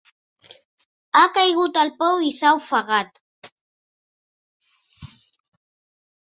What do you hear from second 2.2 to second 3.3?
i s'ha ofegat.